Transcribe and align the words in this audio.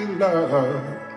unrequited 0.00 0.18
love. 0.18 1.13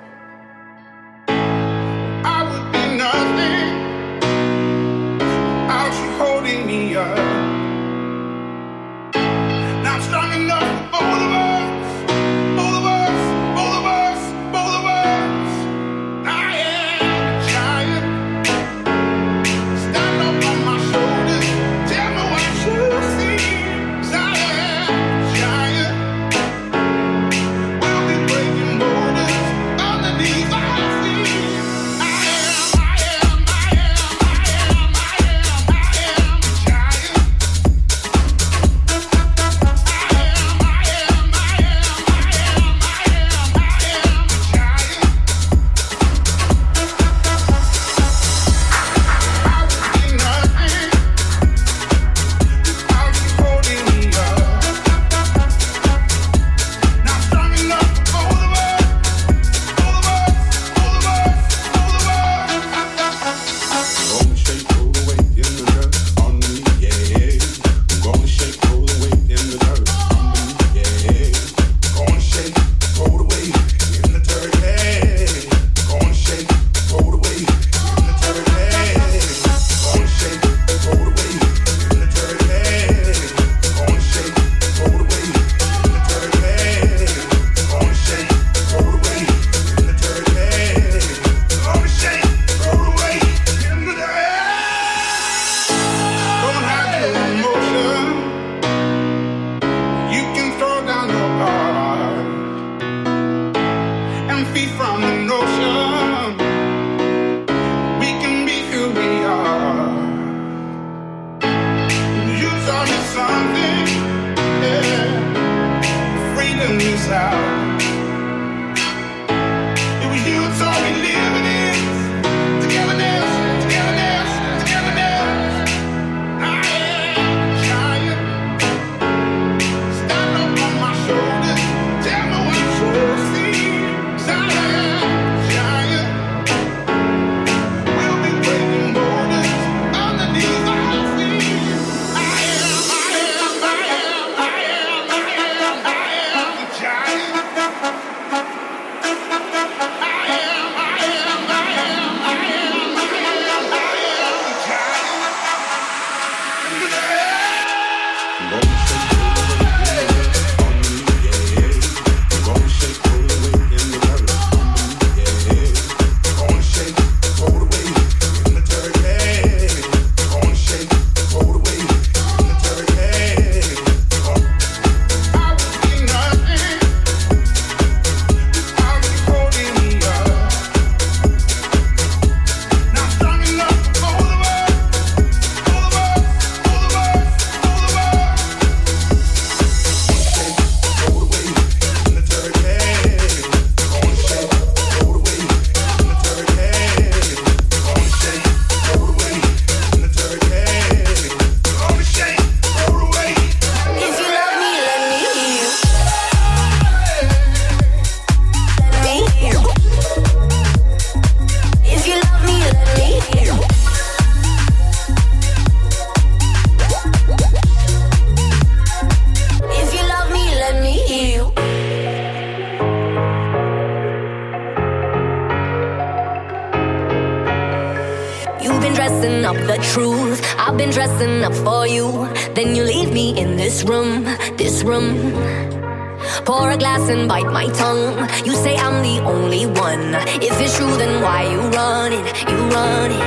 bite 237.52 237.68
my 237.68 237.74
tongue. 237.74 238.30
You 238.46 238.54
say 238.54 238.76
I'm 238.78 239.02
the 239.02 239.24
only 239.26 239.66
one. 239.66 240.16
If 240.42 240.60
it's 240.60 240.78
true, 240.78 240.96
then 240.98 241.22
why 241.22 241.44
you 241.52 241.62
running? 241.70 242.26
You 242.50 242.58
running? 242.70 243.20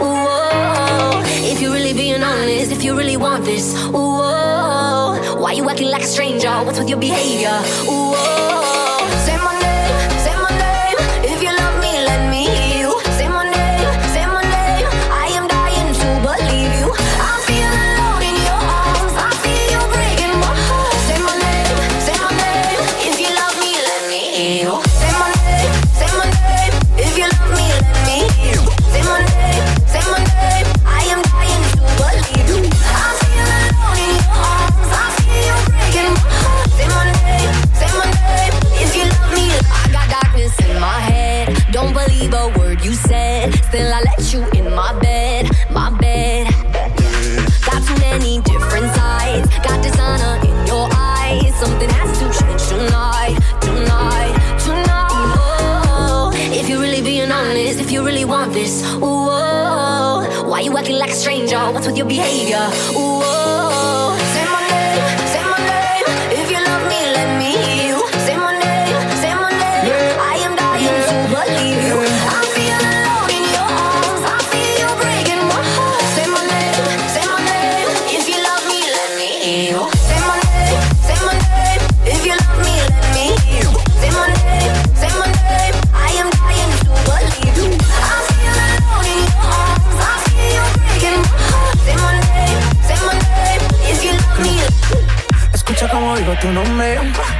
Whoa. 0.00 1.22
If 1.50 1.60
you're 1.60 1.72
really 1.72 1.92
being 1.92 2.22
honest, 2.22 2.72
if 2.72 2.82
you 2.82 2.96
really 2.96 3.16
want 3.16 3.44
this, 3.44 3.74
whoa. 3.88 5.40
Why 5.40 5.52
you 5.52 5.68
acting 5.68 5.88
like 5.88 6.02
a 6.02 6.06
stranger? 6.06 6.50
What's 6.64 6.78
with 6.78 6.88
your 6.88 6.98
behavior? 6.98 7.58
Whoa. 7.86 8.53
till 43.74 43.92
I 43.92 44.02
let 44.02 44.32
you 44.32 44.40
in 44.58 44.72
my 44.72 44.92
bed, 45.00 45.50
my 45.68 45.90
bed. 45.98 46.46
Got 47.66 47.80
too 47.82 47.98
many 48.08 48.40
different 48.42 48.88
sides, 48.94 49.48
got 49.66 49.82
dishonor 49.82 50.36
in 50.48 50.56
your 50.70 50.86
eyes. 50.94 51.52
Something 51.56 51.90
has 51.98 52.10
to 52.20 52.26
change 52.38 52.62
tonight, 52.68 53.36
tonight, 53.60 54.32
tonight. 54.66 55.10
Oh, 55.90 56.30
if 56.34 56.68
you're 56.68 56.78
really 56.78 57.02
being 57.02 57.32
honest, 57.32 57.80
if 57.80 57.90
you 57.90 58.06
really 58.06 58.24
want 58.24 58.52
this, 58.52 58.84
ooh, 58.84 59.02
oh, 59.02 60.44
why 60.46 60.60
you 60.60 60.76
acting 60.78 60.98
like 60.98 61.10
a 61.10 61.18
stranger? 61.24 61.58
What's 61.72 61.88
with 61.88 61.96
your 61.96 62.06
behavior? 62.06 62.64
Ooh. 62.92 63.22
Oh, 63.26 63.53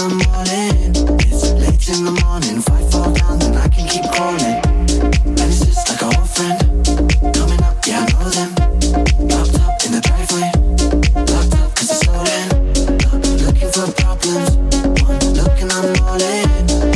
It's 0.00 1.52
late 1.60 1.88
in 1.90 2.04
the 2.06 2.12
morning. 2.24 2.56
If 2.56 2.70
I 2.70 2.80
fall 2.88 3.12
down, 3.12 3.38
then 3.38 3.54
I 3.54 3.68
can 3.68 3.86
keep. 3.86 4.04
And 4.08 5.38
it's 5.38 5.60
just 5.60 5.88
like 5.90 6.02
old 6.02 6.26
friend 6.26 6.58
coming 7.36 7.62
up. 7.62 7.76
Yeah, 7.86 8.00
I 8.00 8.12
know 8.16 8.30
them. 8.32 8.50
Up 9.28 9.84
in 9.84 9.92
the 9.92 10.00
driveway, 10.00 10.48
locked 11.28 11.54
up 11.60 11.74
'cause 11.74 11.90
it's. 11.90 12.08
Looking 13.44 13.70
for 13.76 13.92
problems. 14.00 14.56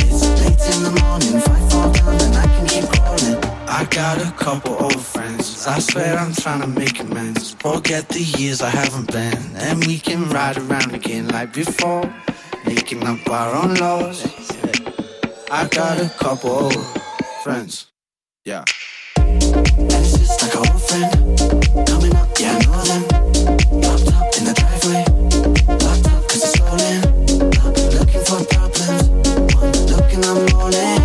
It's 0.01 0.21
late 0.41 0.65
in 0.73 0.81
the 0.83 0.93
morning. 1.01 1.35
If 1.37 1.47
I 1.47 1.59
fall 1.69 1.89
down, 1.91 2.17
then 2.17 2.33
I 2.33 2.47
can 2.47 2.65
keep. 2.65 2.85
I 3.69 3.85
got 3.85 4.17
a 4.17 4.31
couple 4.31 4.73
old 4.81 4.99
friends. 4.99 5.67
I 5.67 5.77
swear 5.77 6.17
I'm 6.17 6.33
trying 6.33 6.61
to 6.61 6.67
make 6.67 6.99
amends. 6.99 7.55
Forget 7.59 8.09
the 8.09 8.23
years 8.23 8.63
I 8.63 8.69
haven't 8.71 9.11
been, 9.11 9.55
and 9.57 9.85
we 9.85 9.99
can 9.99 10.27
ride 10.29 10.57
around 10.57 10.95
again 10.95 11.27
like 11.27 11.53
before 11.53 12.11
picking 12.85 13.07
up 13.07 13.27
our 13.31 13.55
own 13.55 13.73
laws. 13.75 14.21
I 15.49 15.67
got 15.69 15.99
a 15.99 16.07
couple 16.19 16.69
friends. 17.43 17.87
Yeah. 18.43 18.63
and 19.17 19.41
It's 19.91 20.19
just 20.19 20.39
like 20.43 20.53
a 20.53 20.57
old 20.59 20.81
friend 20.83 21.87
coming 21.87 22.15
up. 22.15 22.29
Yeah, 22.39 22.55
I 22.55 22.65
know 22.65 22.83
them. 22.83 23.03
Popped 23.81 24.13
up 24.13 24.37
in 24.37 24.43
the 24.45 24.53
driveway. 24.59 25.03
Locked 25.83 26.07
up 26.13 26.29
cause 26.29 26.43
it's 26.43 26.59
rolling. 26.61 27.01
Looking 27.97 28.23
for 28.23 28.45
problems. 28.53 29.09
One 29.55 29.71
look 29.87 30.13
and 30.13 30.25
I'm. 30.25 31.04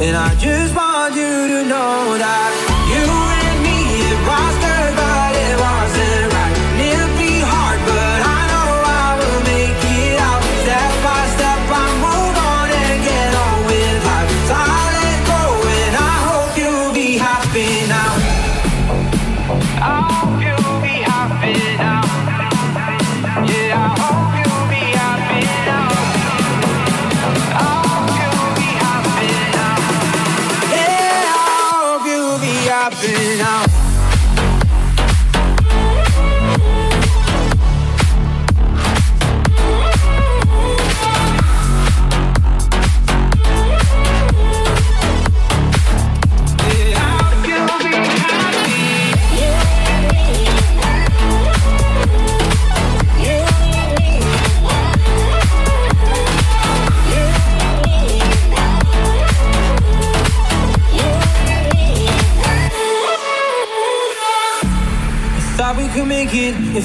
And 0.00 0.16
I 0.16 0.32
just 0.36 0.76
want 0.76 1.16
you 1.16 1.48
to 1.48 1.64
know 1.64 2.18
that 2.18 2.52
you 2.86 3.37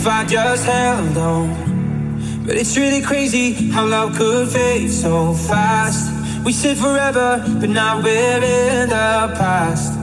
if 0.04 0.10
I 0.10 0.26
just 0.26 0.66
held 0.66 1.18
on. 1.18 2.44
But 2.46 2.58
it's 2.58 2.76
really 2.76 3.02
crazy 3.02 3.54
how 3.72 3.86
love 3.86 4.18
could 4.18 4.50
fade 4.50 4.92
so 4.92 5.34
fast. 5.34 6.12
We 6.44 6.52
said 6.52 6.76
forever, 6.76 7.42
but 7.62 7.70
now 7.70 8.02
we're 8.04 8.44
in 8.44 8.90
the 8.90 9.34
past. 9.40 9.94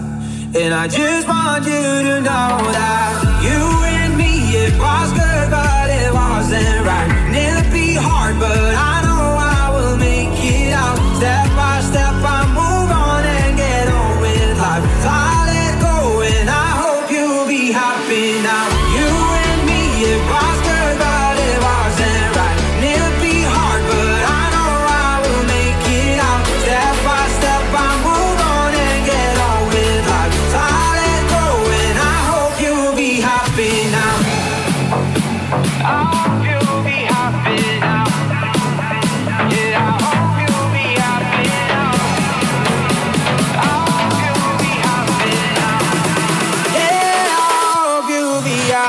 And 0.57 0.73
I 0.73 0.88
just 0.88 1.28
want 1.28 1.66
you 1.66 1.85
to 2.09 2.16
know 2.28 2.49
that 2.78 3.12
you 3.45 3.61
and 3.99 4.16
me, 4.16 4.33
it 4.64 4.73
was 4.80 5.12
good, 5.12 5.50
but 5.50 5.90
it 5.90 6.11
wasn't 6.14 6.80
right. 6.88 7.11
And 7.26 7.37
it'll 7.37 7.71
be 7.71 7.92
hard, 7.92 8.38
but 8.40 8.80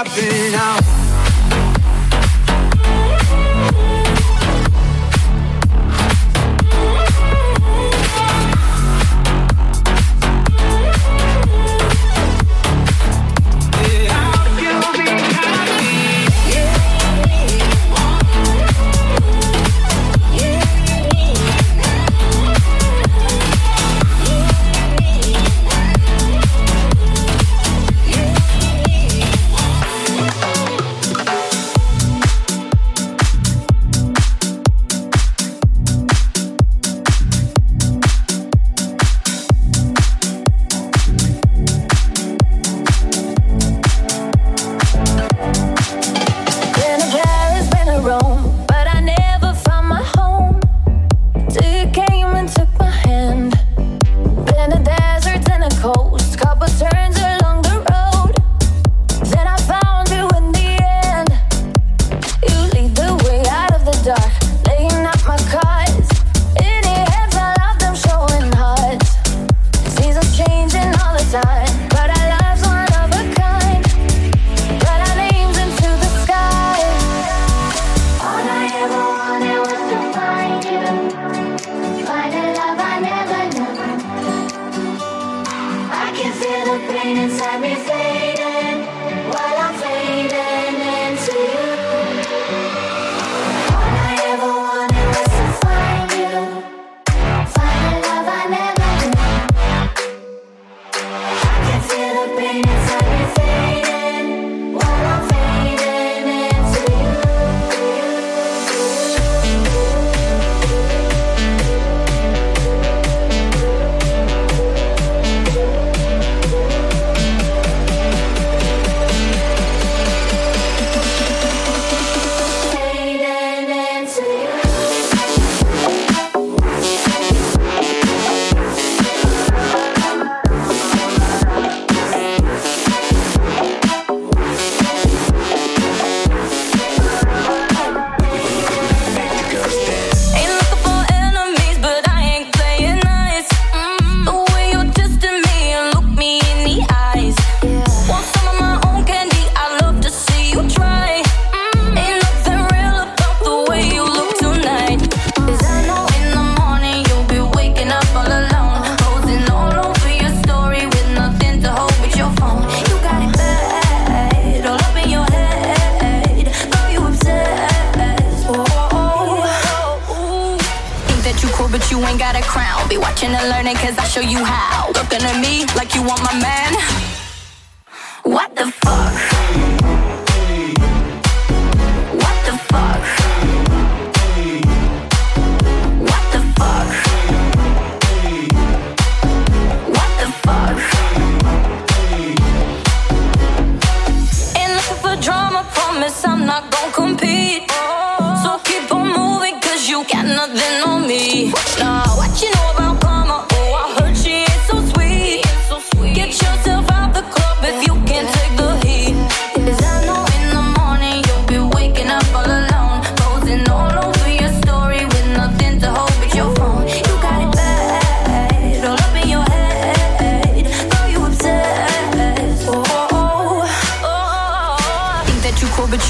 you'll 0.03 0.15
be 0.15 0.51
happy 0.51 0.81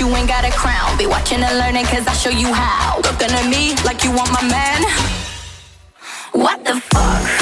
you 0.01 0.07
ain't 0.15 0.27
got 0.27 0.43
a 0.43 0.51
crown. 0.51 0.97
Be 0.97 1.05
watching 1.05 1.43
and 1.43 1.57
learning, 1.59 1.85
cause 1.85 2.07
I 2.07 2.13
show 2.13 2.31
you 2.31 2.51
how. 2.51 2.97
Looking 2.97 3.29
at 3.29 3.47
me 3.47 3.75
like 3.85 4.03
you 4.03 4.11
want 4.11 4.31
my 4.31 4.41
man. 4.41 4.81
What 6.33 6.65
the 6.65 6.79
fuck? 6.79 7.40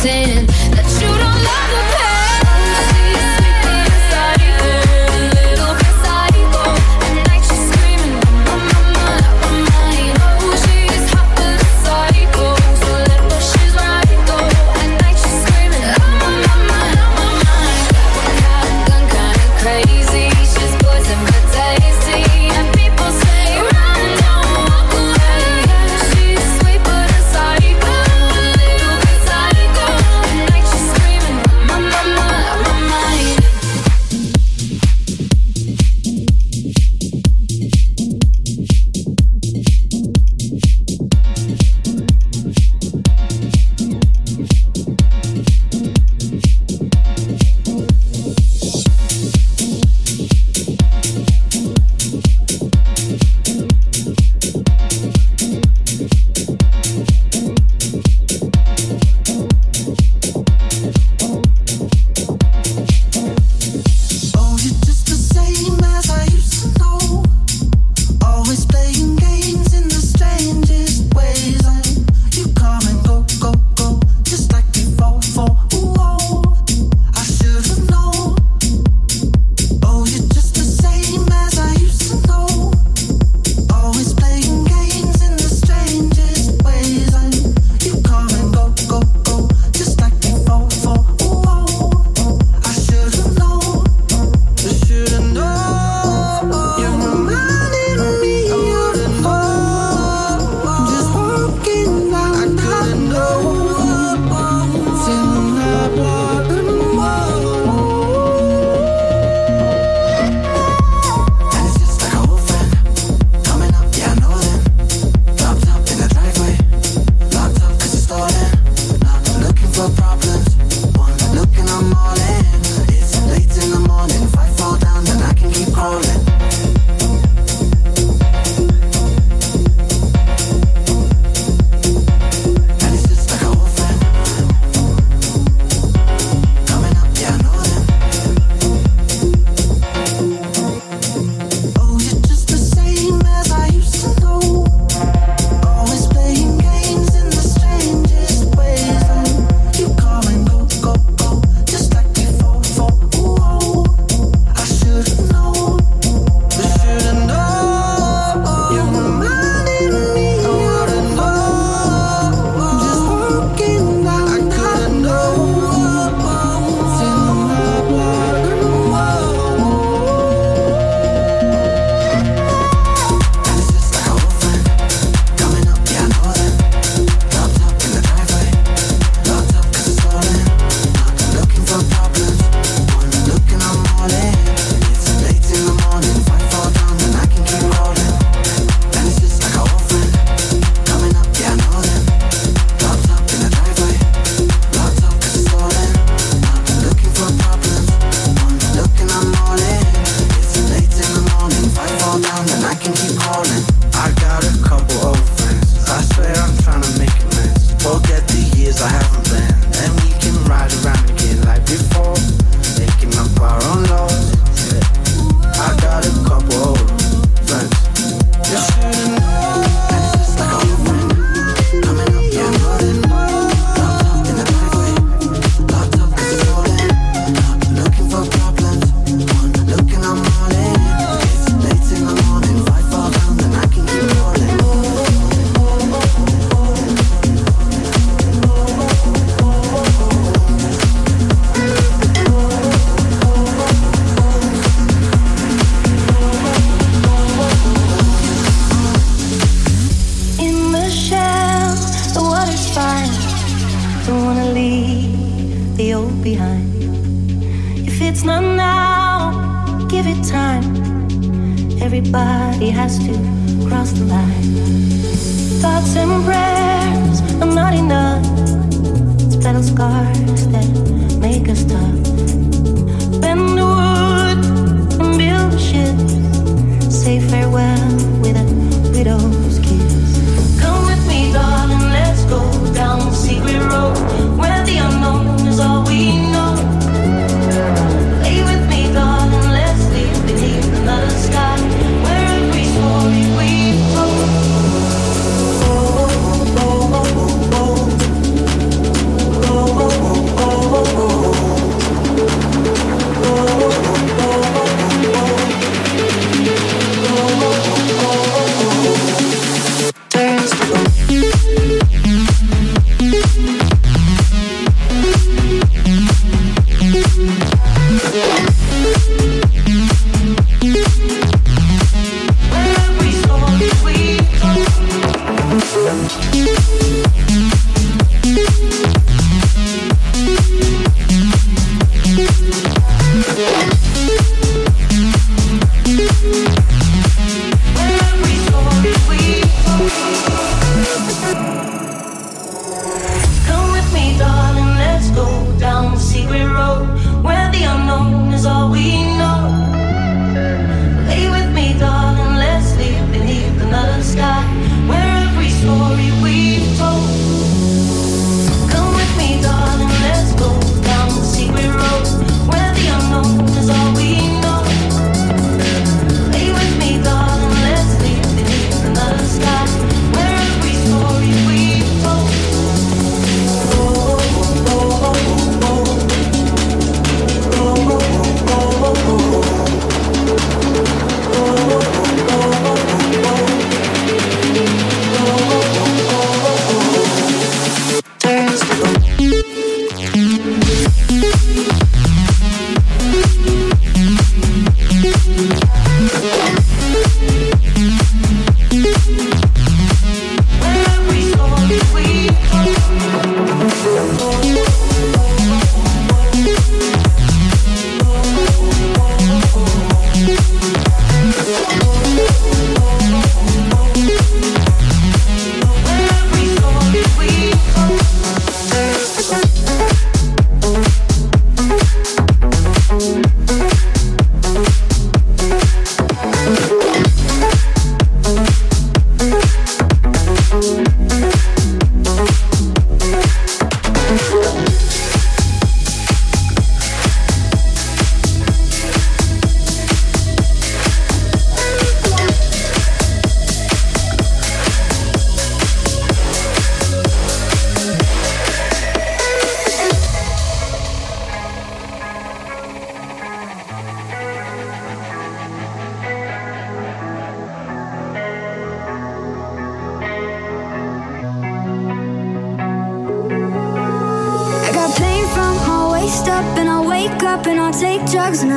pretend 0.00 0.39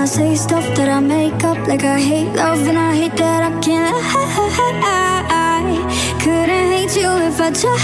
I 0.04 0.06
say 0.06 0.36
stuff 0.36 0.66
that 0.76 0.90
I 0.90 1.00
make 1.00 1.46
up, 1.46 1.58
like 1.66 1.86
I 1.86 1.98
hate 1.98 2.36
love 2.36 2.68
and 2.68 2.78
I 2.78 2.94
hate 2.94 3.16
that 3.16 3.44
I 3.50 3.52
can't. 3.62 3.96
I 3.96 4.20
couldn't 6.22 6.72
hate 6.76 6.94
you 7.02 7.10
if 7.30 7.40
I 7.40 7.52
tried. 7.52 7.80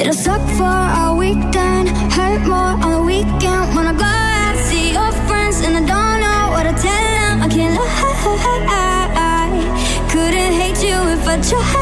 It'll 0.00 0.12
suck 0.12 0.42
for 0.58 0.78
a 1.04 1.14
weekend, 1.14 1.88
hurt 2.10 2.42
more 2.48 2.74
on 2.84 2.90
the 2.90 3.02
weekend 3.02 3.76
when 3.76 3.86
I 3.86 3.92
go 3.92 4.02
out, 4.02 4.56
see 4.66 4.90
your 4.94 5.12
friends, 5.28 5.60
and 5.60 5.76
I 5.76 5.82
don't 5.92 6.18
know 6.24 6.50
what 6.50 6.64
to 6.64 6.74
tell 6.82 7.04
them. 7.14 7.42
I 7.42 7.48
can't 7.48 7.78
lie. 7.78 7.86
Couldn't 10.10 10.52
hate 10.60 10.82
you 10.82 10.98
if 11.14 11.28
I 11.28 11.38
tried. 11.48 11.78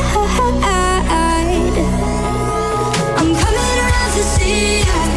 I'm 3.17 3.31
coming 3.43 3.79
around 3.81 4.11
to 4.13 4.23
see 4.23 4.81
you. 4.81 5.08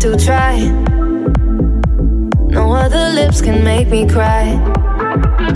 to 0.00 0.16
try. 0.16 0.58
No 2.50 2.72
other 2.72 3.10
lips 3.10 3.40
can 3.40 3.64
make 3.64 3.88
me 3.88 4.08
cry. 4.08 4.56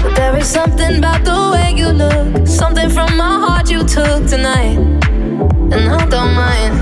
But 0.03 0.17
there 0.17 0.37
is 0.37 0.49
something 0.49 0.99
about 0.99 1.25
the 1.25 1.51
way 1.53 1.73
you 1.77 1.89
look, 1.89 2.47
something 2.47 2.91
from 2.91 3.17
my 3.17 3.39
heart 3.45 3.71
you 3.71 3.85
took 3.85 4.27
tonight, 4.27 4.79
and 5.73 5.89
I 5.89 6.07
don't 6.07 6.35
mind. 6.35 6.75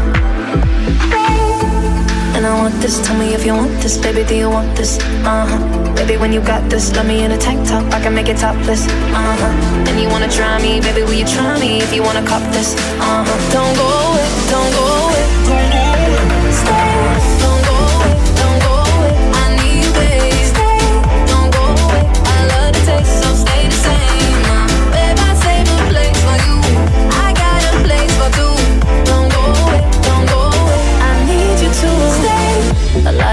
And 2.34 2.46
I 2.46 2.54
want 2.56 2.74
this, 2.80 3.04
tell 3.06 3.18
me 3.18 3.34
if 3.34 3.44
you 3.44 3.52
want 3.52 3.72
this, 3.82 3.98
baby, 3.98 4.24
do 4.24 4.34
you 4.34 4.48
want 4.48 4.74
this? 4.74 4.98
Uh-huh. 4.98 5.94
Baby, 5.94 6.16
when 6.16 6.32
you 6.32 6.40
got 6.40 6.70
this, 6.70 6.96
love 6.96 7.06
me 7.06 7.24
in 7.24 7.32
a 7.32 7.38
tank 7.38 7.68
top, 7.68 7.84
I 7.92 8.00
can 8.00 8.14
make 8.14 8.28
it 8.28 8.38
topless. 8.38 8.86
Uh-huh. 8.88 9.86
And 9.88 10.00
you 10.00 10.08
wanna 10.08 10.30
try 10.30 10.56
me, 10.62 10.80
baby, 10.80 11.02
will 11.02 11.12
you 11.12 11.26
try 11.26 11.60
me 11.60 11.82
if 11.82 11.92
you 11.92 12.02
wanna 12.02 12.24
cop 12.26 12.42
this? 12.52 12.74
Uh-huh. 12.74 13.52
Don't 13.52 13.76
go 13.76 13.86
away, 14.08 14.28
don't 14.50 14.72
go 14.72 15.04
away. 15.04 15.09